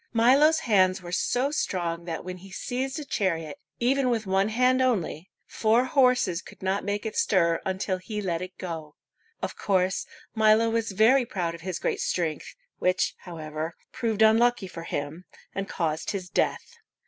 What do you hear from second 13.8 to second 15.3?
proved unlucky for him,